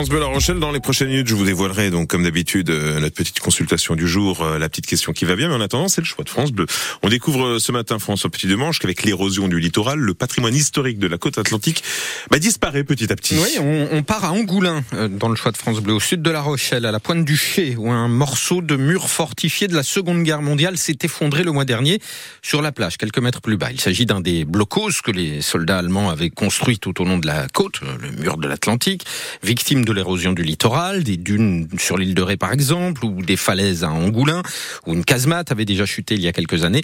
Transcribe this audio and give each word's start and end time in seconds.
France 0.00 0.10
Bleu 0.10 0.20
La 0.20 0.26
Rochelle, 0.26 0.60
dans 0.60 0.70
les 0.70 0.78
prochaines 0.78 1.08
minutes, 1.08 1.26
je 1.26 1.34
vous 1.34 1.44
dévoilerai 1.44 1.90
donc 1.90 2.06
comme 2.06 2.22
d'habitude 2.22 2.70
euh, 2.70 3.00
notre 3.00 3.16
petite 3.16 3.40
consultation 3.40 3.96
du 3.96 4.06
jour, 4.06 4.42
euh, 4.42 4.56
la 4.56 4.68
petite 4.68 4.86
question 4.86 5.12
qui 5.12 5.24
va 5.24 5.34
bien, 5.34 5.48
mais 5.48 5.54
en 5.56 5.60
attendant 5.60 5.88
c'est 5.88 6.00
le 6.00 6.06
choix 6.06 6.22
de 6.22 6.28
France 6.28 6.52
Bleu. 6.52 6.66
On 7.02 7.08
découvre 7.08 7.44
euh, 7.44 7.58
ce 7.58 7.72
matin 7.72 7.98
François 7.98 8.30
Petit 8.30 8.46
Demanche 8.46 8.78
qu'avec 8.78 9.02
l'érosion 9.02 9.48
du 9.48 9.58
littoral, 9.58 9.98
le 9.98 10.14
patrimoine 10.14 10.54
historique 10.54 11.00
de 11.00 11.08
la 11.08 11.18
côte 11.18 11.36
atlantique 11.36 11.82
bah, 12.30 12.38
disparaît 12.38 12.84
petit 12.84 13.12
à 13.12 13.16
petit. 13.16 13.34
Oui, 13.38 13.58
on, 13.58 13.88
on 13.90 14.04
part 14.04 14.24
à 14.24 14.30
Angoulin 14.30 14.84
dans 15.10 15.28
le 15.30 15.34
choix 15.34 15.50
de 15.50 15.56
France 15.56 15.80
Bleu, 15.80 15.94
au 15.94 15.98
sud 15.98 16.22
de 16.22 16.30
La 16.30 16.42
Rochelle, 16.42 16.86
à 16.86 16.92
la 16.92 17.00
pointe 17.00 17.24
du 17.24 17.36
Ché, 17.36 17.74
où 17.76 17.90
un 17.90 18.06
morceau 18.06 18.62
de 18.62 18.76
mur 18.76 19.08
fortifié 19.08 19.66
de 19.66 19.74
la 19.74 19.82
Seconde 19.82 20.22
Guerre 20.22 20.42
mondiale 20.42 20.78
s'est 20.78 20.98
effondré 21.02 21.42
le 21.42 21.50
mois 21.50 21.64
dernier 21.64 22.00
sur 22.40 22.62
la 22.62 22.70
plage, 22.70 22.98
quelques 22.98 23.18
mètres 23.18 23.40
plus 23.40 23.56
bas. 23.56 23.72
Il 23.72 23.80
s'agit 23.80 24.06
d'un 24.06 24.20
des 24.20 24.44
blocos 24.44 25.02
que 25.02 25.10
les 25.10 25.42
soldats 25.42 25.78
allemands 25.78 26.08
avaient 26.08 26.30
construit 26.30 26.78
tout 26.78 27.02
au 27.02 27.04
long 27.04 27.18
de 27.18 27.26
la 27.26 27.48
côte, 27.48 27.80
le 28.00 28.12
mur 28.12 28.36
de 28.36 28.46
l'Atlantique, 28.46 29.04
victime 29.42 29.87
de 29.88 29.92
l'érosion 29.94 30.32
du 30.32 30.42
littoral, 30.42 31.02
des 31.02 31.16
dunes 31.16 31.66
sur 31.78 31.96
l'île 31.96 32.14
de 32.14 32.20
Ré 32.20 32.36
par 32.36 32.52
exemple, 32.52 33.06
ou 33.06 33.22
des 33.22 33.36
falaises 33.36 33.84
à 33.84 33.90
Angoulin, 33.90 34.42
où 34.86 34.92
une 34.92 35.04
casemate 35.04 35.50
avait 35.50 35.64
déjà 35.64 35.86
chuté 35.86 36.14
il 36.14 36.20
y 36.20 36.28
a 36.28 36.32
quelques 36.32 36.62
années. 36.62 36.82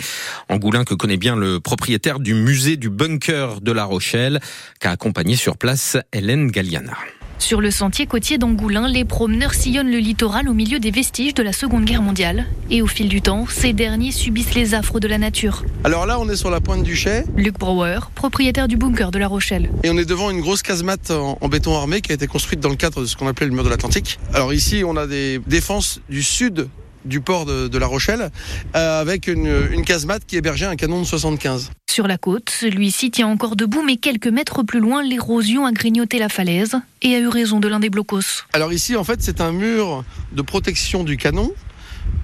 Angoulin 0.48 0.84
que 0.84 0.94
connaît 0.94 1.18
bien 1.18 1.36
le 1.36 1.60
propriétaire 1.60 2.18
du 2.18 2.32
musée 2.32 2.78
du 2.78 2.88
bunker 2.88 3.60
de 3.60 3.72
La 3.72 3.84
Rochelle, 3.84 4.40
qu'a 4.80 4.92
accompagné 4.92 5.36
sur 5.36 5.58
place 5.58 5.98
Hélène 6.12 6.50
Galliana. 6.50 6.96
Sur 7.44 7.60
le 7.60 7.70
sentier 7.70 8.06
côtier 8.06 8.38
d'Angoulin, 8.38 8.88
les 8.88 9.04
promeneurs 9.04 9.52
sillonnent 9.52 9.90
le 9.90 9.98
littoral 9.98 10.48
au 10.48 10.54
milieu 10.54 10.78
des 10.78 10.90
vestiges 10.90 11.34
de 11.34 11.42
la 11.42 11.52
Seconde 11.52 11.84
Guerre 11.84 12.00
mondiale. 12.00 12.46
Et 12.70 12.80
au 12.80 12.86
fil 12.86 13.06
du 13.06 13.20
temps, 13.20 13.44
ces 13.46 13.74
derniers 13.74 14.12
subissent 14.12 14.54
les 14.54 14.72
affres 14.72 14.98
de 14.98 15.06
la 15.06 15.18
nature. 15.18 15.62
Alors 15.84 16.06
là, 16.06 16.18
on 16.18 16.26
est 16.30 16.36
sur 16.36 16.48
la 16.48 16.62
pointe 16.62 16.82
du 16.82 16.96
Chai. 16.96 17.24
Luc 17.36 17.58
Brouwer, 17.58 17.98
propriétaire 18.14 18.66
du 18.66 18.78
bunker 18.78 19.10
de 19.10 19.18
La 19.18 19.28
Rochelle. 19.28 19.68
Et 19.82 19.90
on 19.90 19.98
est 19.98 20.06
devant 20.06 20.30
une 20.30 20.40
grosse 20.40 20.62
casemate 20.62 21.10
en, 21.10 21.36
en 21.38 21.48
béton 21.48 21.76
armé 21.76 22.00
qui 22.00 22.12
a 22.12 22.14
été 22.14 22.26
construite 22.26 22.60
dans 22.60 22.70
le 22.70 22.76
cadre 22.76 23.02
de 23.02 23.06
ce 23.06 23.14
qu'on 23.14 23.28
appelait 23.28 23.48
le 23.48 23.52
mur 23.52 23.62
de 23.62 23.68
l'Atlantique. 23.68 24.18
Alors 24.32 24.54
ici, 24.54 24.82
on 24.82 24.96
a 24.96 25.06
des 25.06 25.38
défenses 25.46 26.00
du 26.08 26.22
sud 26.22 26.70
du 27.04 27.20
port 27.20 27.44
de, 27.44 27.68
de 27.68 27.78
La 27.78 27.86
Rochelle 27.86 28.30
euh, 28.74 29.00
avec 29.02 29.26
une, 29.26 29.52
une 29.70 29.84
casemate 29.84 30.22
qui 30.26 30.38
hébergeait 30.38 30.64
un 30.64 30.76
canon 30.76 31.02
de 31.02 31.06
75. 31.06 31.70
Sur 31.94 32.08
la 32.08 32.18
côte, 32.18 32.50
celui-ci 32.50 33.12
tient 33.12 33.28
encore 33.28 33.54
debout, 33.54 33.84
mais 33.84 33.98
quelques 33.98 34.26
mètres 34.26 34.64
plus 34.64 34.80
loin, 34.80 35.00
l'érosion 35.00 35.64
a 35.64 35.70
grignoté 35.70 36.18
la 36.18 36.28
falaise 36.28 36.74
et 37.02 37.14
a 37.14 37.20
eu 37.20 37.28
raison 37.28 37.60
de 37.60 37.68
l'un 37.68 37.78
des 37.78 37.88
blocos. 37.88 38.42
Alors 38.52 38.72
ici, 38.72 38.96
en 38.96 39.04
fait, 39.04 39.22
c'est 39.22 39.40
un 39.40 39.52
mur 39.52 40.02
de 40.32 40.42
protection 40.42 41.04
du 41.04 41.16
canon 41.16 41.52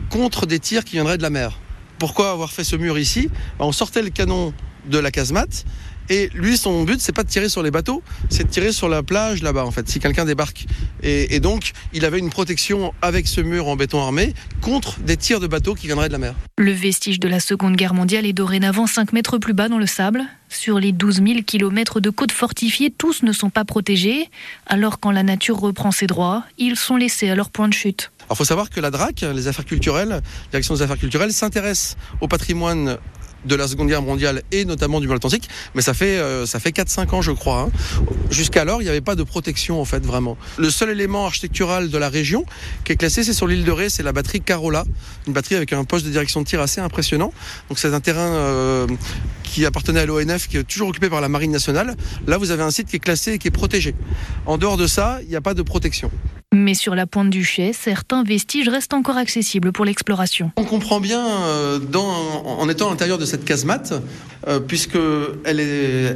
contre 0.08 0.46
des 0.46 0.58
tirs 0.58 0.84
qui 0.84 0.94
viendraient 0.94 1.18
de 1.18 1.22
la 1.22 1.30
mer. 1.30 1.60
Pourquoi 2.00 2.32
avoir 2.32 2.50
fait 2.50 2.64
ce 2.64 2.74
mur 2.74 2.98
ici? 2.98 3.28
Ben, 3.60 3.66
On 3.66 3.70
sortait 3.70 4.02
le 4.02 4.10
canon 4.10 4.52
de 4.86 4.98
la 4.98 5.12
casemate 5.12 5.64
et 6.10 6.28
lui, 6.34 6.58
son 6.58 6.82
but, 6.82 7.00
c'est 7.00 7.12
pas 7.12 7.22
de 7.22 7.28
tirer 7.28 7.48
sur 7.48 7.62
les 7.62 7.70
bateaux, 7.70 8.02
c'est 8.30 8.42
de 8.42 8.48
tirer 8.48 8.72
sur 8.72 8.88
la 8.88 9.04
plage 9.04 9.42
là-bas, 9.44 9.64
en 9.64 9.70
fait, 9.70 9.88
si 9.88 10.00
quelqu'un 10.00 10.24
débarque. 10.24 10.66
Et, 11.04 11.36
et, 11.36 11.38
donc, 11.40 11.70
il 11.92 12.04
avait 12.04 12.18
une 12.18 12.30
protection 12.30 12.92
avec 13.00 13.28
ce 13.28 13.40
mur 13.40 13.68
en 13.68 13.76
béton 13.76 14.02
armé 14.02 14.34
contre 14.60 14.98
des 14.98 15.16
tirs 15.16 15.38
de 15.38 15.46
bateaux 15.46 15.76
qui 15.76 15.86
viendraient 15.86 16.08
de 16.08 16.12
la 16.12 16.18
mer. 16.18 16.34
Le 16.58 16.72
vestige 16.72 17.20
de 17.20 17.28
la 17.28 17.38
Seconde 17.38 17.76
Guerre 17.76 17.94
mondiale 17.94 18.26
est 18.26 18.32
dorénavant 18.32 18.88
5 18.88 19.12
mètres 19.12 19.38
plus 19.38 19.54
bas 19.54 19.68
dans 19.68 19.78
le 19.78 19.86
sable. 19.86 20.24
Sur 20.48 20.80
les 20.80 20.90
12 20.90 21.22
000 21.24 21.42
kilomètres 21.46 22.00
de 22.00 22.10
côtes 22.10 22.32
fortifiées, 22.32 22.90
tous 22.90 23.22
ne 23.22 23.32
sont 23.32 23.50
pas 23.50 23.64
protégés. 23.64 24.28
Alors, 24.66 24.98
quand 24.98 25.12
la 25.12 25.22
nature 25.22 25.60
reprend 25.60 25.92
ses 25.92 26.08
droits, 26.08 26.42
ils 26.58 26.74
sont 26.74 26.96
laissés 26.96 27.30
à 27.30 27.36
leur 27.36 27.50
point 27.50 27.68
de 27.68 27.72
chute. 27.72 28.10
Alors, 28.26 28.36
faut 28.36 28.44
savoir 28.44 28.68
que 28.68 28.80
la 28.80 28.90
DRAC, 28.90 29.24
les 29.32 29.46
affaires 29.46 29.64
culturelles, 29.64 30.20
direction 30.50 30.74
des 30.74 30.82
affaires 30.82 30.98
culturelles, 30.98 31.32
s'intéresse 31.32 31.96
au 32.20 32.26
patrimoine 32.26 32.98
de 33.44 33.54
la 33.54 33.68
Seconde 33.68 33.88
Guerre 33.88 34.02
mondiale 34.02 34.42
et 34.52 34.64
notamment 34.64 35.00
du 35.00 35.08
Mont 35.08 35.14
Atlantique, 35.14 35.48
mais 35.74 35.82
ça 35.82 35.94
fait 35.94 36.18
euh, 36.18 36.46
ça 36.46 36.60
fait 36.60 36.70
4-5 36.70 37.14
ans 37.14 37.22
je 37.22 37.32
crois. 37.32 37.60
Hein. 37.60 37.70
Jusqu'alors, 38.30 38.82
il 38.82 38.84
n'y 38.84 38.90
avait 38.90 39.00
pas 39.00 39.14
de 39.14 39.22
protection 39.22 39.80
en 39.80 39.84
fait 39.84 40.04
vraiment. 40.04 40.36
Le 40.58 40.70
seul 40.70 40.90
élément 40.90 41.26
architectural 41.26 41.90
de 41.90 41.98
la 41.98 42.08
région 42.08 42.44
qui 42.84 42.92
est 42.92 42.96
classé, 42.96 43.24
c'est 43.24 43.32
sur 43.32 43.46
l'île 43.46 43.64
de 43.64 43.72
Ré, 43.72 43.90
c'est 43.90 44.02
la 44.02 44.12
batterie 44.12 44.40
Carola, 44.40 44.84
une 45.26 45.32
batterie 45.32 45.56
avec 45.56 45.72
un 45.72 45.84
poste 45.84 46.06
de 46.06 46.10
direction 46.10 46.40
de 46.40 46.46
tir 46.46 46.60
assez 46.60 46.80
impressionnant. 46.80 47.32
Donc 47.68 47.78
c'est 47.78 47.92
un 47.92 48.00
terrain 48.00 48.20
euh, 48.20 48.86
qui 49.42 49.66
appartenait 49.66 50.00
à 50.00 50.06
l'ONF, 50.06 50.48
qui 50.48 50.56
est 50.56 50.64
toujours 50.64 50.88
occupé 50.88 51.08
par 51.08 51.20
la 51.20 51.28
Marine 51.28 51.50
nationale. 51.50 51.96
Là, 52.26 52.38
vous 52.38 52.50
avez 52.50 52.62
un 52.62 52.70
site 52.70 52.88
qui 52.88 52.96
est 52.96 53.00
classé 53.00 53.32
et 53.32 53.38
qui 53.38 53.48
est 53.48 53.52
protégé. 53.52 53.94
En 54.46 54.58
dehors 54.58 54.76
de 54.76 54.86
ça, 54.86 55.18
il 55.22 55.28
n'y 55.28 55.36
a 55.36 55.40
pas 55.40 55.54
de 55.54 55.62
protection. 55.62 56.10
Mais 56.52 56.74
sur 56.74 56.96
la 56.96 57.06
pointe 57.06 57.30
du 57.30 57.44
Chai, 57.44 57.72
certains 57.72 58.24
vestiges 58.24 58.68
restent 58.68 58.92
encore 58.92 59.16
accessibles 59.16 59.70
pour 59.70 59.84
l'exploration. 59.84 60.50
On 60.56 60.64
comprend 60.64 60.98
bien 60.98 61.24
euh, 61.24 61.78
en 61.94 62.68
étant 62.68 62.88
à 62.88 62.90
l'intérieur 62.90 63.18
de 63.18 63.24
cette 63.24 63.44
casemate, 63.44 63.92
euh, 64.48 64.58
puisque 64.58 64.98
elle, 65.44 65.60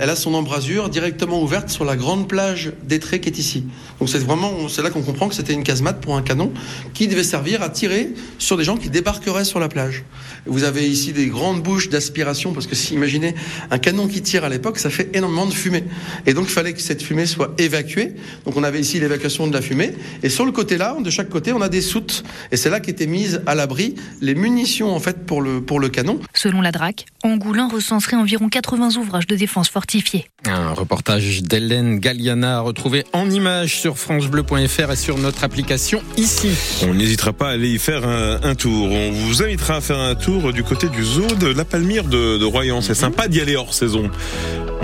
a 0.00 0.16
son 0.16 0.34
embrasure 0.34 0.88
directement 0.88 1.40
ouverte 1.40 1.68
sur 1.68 1.84
la 1.84 1.94
grande 1.94 2.26
plage 2.26 2.72
d'Etré 2.82 3.20
qui 3.20 3.28
est 3.28 3.38
ici. 3.38 3.64
Donc 4.00 4.08
c'est 4.08 4.18
vraiment, 4.18 4.68
c'est 4.68 4.82
là 4.82 4.90
qu'on 4.90 5.02
comprend 5.02 5.28
que 5.28 5.36
c'était 5.36 5.52
une 5.52 5.62
casemate 5.62 6.00
pour 6.00 6.16
un 6.16 6.22
canon 6.22 6.52
qui 6.94 7.06
devait 7.06 7.22
servir 7.22 7.62
à 7.62 7.68
tirer 7.68 8.12
sur 8.38 8.56
des 8.56 8.64
gens 8.64 8.76
qui 8.76 8.90
débarqueraient 8.90 9.44
sur 9.44 9.60
la 9.60 9.68
plage. 9.68 10.02
Vous 10.46 10.64
avez 10.64 10.88
ici 10.88 11.12
des 11.12 11.26
grandes 11.26 11.62
bouches 11.62 11.90
d'aspiration, 11.90 12.52
parce 12.52 12.66
que 12.66 12.74
si 12.74 12.94
imaginez 12.94 13.36
un 13.70 13.78
canon 13.78 14.08
qui 14.08 14.20
tire 14.20 14.42
à 14.42 14.48
l'époque, 14.48 14.78
ça 14.78 14.90
fait 14.90 15.10
énormément 15.14 15.46
de 15.46 15.54
fumée. 15.54 15.84
Et 16.26 16.34
donc 16.34 16.46
il 16.48 16.52
fallait 16.52 16.72
que 16.72 16.80
cette 16.80 17.02
fumée 17.02 17.26
soit 17.26 17.54
évacuée. 17.58 18.14
Donc 18.46 18.56
on 18.56 18.64
avait 18.64 18.80
ici 18.80 18.98
l'évacuation 18.98 19.46
de 19.46 19.52
la 19.52 19.62
fumée. 19.62 19.92
Et 20.24 20.30
sur 20.30 20.46
le 20.46 20.52
côté 20.52 20.78
là, 20.78 20.96
de 20.98 21.10
chaque 21.10 21.28
côté, 21.28 21.52
on 21.52 21.60
a 21.60 21.68
des 21.68 21.82
soutes. 21.82 22.24
Et 22.50 22.56
c'est 22.56 22.70
là 22.70 22.80
qu'étaient 22.80 23.06
mises 23.06 23.42
à 23.44 23.54
l'abri 23.54 23.94
les 24.22 24.34
munitions 24.34 24.96
en 24.96 24.98
fait 24.98 25.26
pour 25.26 25.42
le, 25.42 25.60
pour 25.60 25.80
le 25.80 25.90
canon. 25.90 26.18
Selon 26.32 26.62
la 26.62 26.72
DRAC, 26.72 27.04
Angoulin 27.22 27.68
recenserait 27.68 28.16
environ 28.16 28.48
80 28.48 28.96
ouvrages 28.96 29.26
de 29.26 29.36
défense 29.36 29.68
fortifiés. 29.68 30.30
Un 30.46 30.72
reportage 30.72 31.42
d'Hélène 31.42 31.98
Galliana 31.98 32.60
retrouvé 32.60 33.04
en 33.12 33.28
images 33.28 33.78
sur 33.78 33.98
francebleu.fr 33.98 34.92
et 34.92 34.96
sur 34.96 35.18
notre 35.18 35.44
application 35.44 36.02
ici. 36.16 36.52
On 36.88 36.94
n'hésitera 36.94 37.34
pas 37.34 37.50
à 37.50 37.52
aller 37.52 37.68
y 37.68 37.78
faire 37.78 38.08
un, 38.08 38.40
un, 38.42 38.54
tour. 38.54 38.90
On 38.90 39.10
vous 39.10 39.42
invitera 39.42 39.76
à 39.76 39.80
faire 39.82 39.98
un 39.98 40.14
tour 40.14 40.54
du 40.54 40.64
côté 40.64 40.88
du 40.88 41.04
zoo 41.04 41.26
de 41.38 41.48
la 41.48 41.66
Palmyre 41.66 42.04
de, 42.04 42.38
de 42.38 42.44
Royan. 42.46 42.80
C'est 42.80 42.94
sympa 42.94 43.28
d'y 43.28 43.42
aller 43.42 43.56
hors 43.56 43.74
saison. 43.74 44.10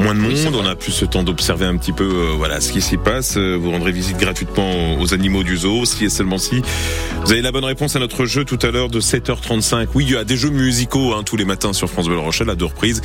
Moins 0.01 0.15
de 0.15 0.21
monde, 0.21 0.55
on 0.55 0.67
a 0.67 0.77
plus 0.77 0.93
ce 0.93 1.05
temps 1.05 1.23
d'observer 1.23 1.67
un 1.67 1.77
petit 1.77 1.93
peu 1.93 2.05
euh, 2.05 2.33
voilà 2.37 2.61
ce 2.61 2.73
qui 2.73 2.81
s'y 2.81 2.97
passe. 2.97 3.37
Vous 3.37 3.71
rendrez 3.71 3.93
visite 3.93 4.17
gratuitement 4.17 4.99
aux 4.99 5.13
animaux 5.13 5.43
du 5.43 5.59
zoo, 5.59 5.85
si 5.85 6.07
et 6.07 6.09
seulement 6.09 6.39
si. 6.39 6.63
Vous 7.25 7.33
avez 7.33 7.43
la 7.43 7.53
bonne 7.53 7.65
réponse 7.65 7.97
à 7.97 7.99
notre 7.99 8.25
jeu 8.25 8.45
tout 8.45 8.59
à 8.63 8.71
l'heure 8.71 8.89
de 8.89 9.01
7h35. 9.01 9.89
Oui, 9.95 10.07
il 10.09 10.13
y 10.13 10.17
a 10.17 10.25
des 10.25 10.37
jeux 10.37 10.51
musicaux 10.51 11.15
hein, 11.15 11.23
tous 11.25 11.37
les 11.37 11.45
matins 11.45 11.73
sur 11.73 11.89
France 11.89 12.07
Bleu 12.07 12.17
La 12.17 12.23
Rochelle 12.23 12.51
à 12.51 12.55
deux 12.55 12.65
reprises. 12.65 13.03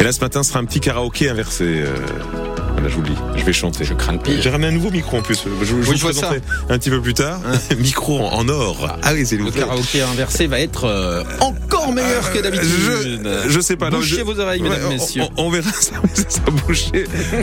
Et 0.00 0.02
là, 0.02 0.12
ce 0.12 0.20
matin, 0.20 0.42
sera 0.42 0.58
un 0.58 0.64
petit 0.64 0.80
karaoké 0.80 1.28
inversé. 1.28 1.64
Euh... 1.64 2.51
Voilà, 2.72 2.88
je 2.88 2.94
vous 2.94 3.02
le 3.02 3.08
dis, 3.08 3.16
je 3.36 3.44
vais 3.44 3.52
chanter. 3.52 3.84
Je 3.84 3.94
crains 3.94 4.12
le 4.12 4.18
pire. 4.18 4.40
J'ai 4.40 4.50
ramené 4.50 4.68
un 4.68 4.72
nouveau 4.72 4.90
micro 4.90 5.18
en 5.18 5.22
plus. 5.22 5.44
Je, 5.44 5.64
je 5.64 5.74
oui, 5.74 5.82
vous 5.82 5.94
je 5.94 6.04
présenterai 6.04 6.40
un 6.68 6.78
petit 6.78 6.90
peu 6.90 7.00
plus 7.00 7.14
tard. 7.14 7.40
Hein 7.46 7.58
micro 7.78 8.20
en, 8.20 8.32
en, 8.32 8.48
or. 8.48 8.96
Ah 9.02 9.12
oui, 9.12 9.26
c'est 9.26 9.36
le 9.36 9.50
karaoké 9.50 10.02
inversé 10.02 10.46
va 10.46 10.60
être 10.60 10.84
euh, 10.84 11.22
encore 11.40 11.92
meilleur 11.92 12.26
euh, 12.26 12.32
que 12.32 12.38
d'habitude. 12.40 12.68
Je, 12.68 13.48
je, 13.48 13.60
sais 13.60 13.76
pas. 13.76 13.90
Bouchez 13.90 14.16
je, 14.16 14.22
vos 14.22 14.38
oreilles, 14.38 14.62
mesdames, 14.62 14.82
ouais, 14.84 14.94
messieurs. 14.94 15.22
On, 15.36 15.46
on 15.46 15.50
verra 15.50 15.70
ça, 15.80 15.92
ça 16.28 16.40
boucher. 16.66 17.04